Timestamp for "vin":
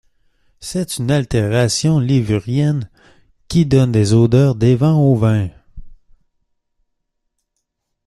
5.15-5.49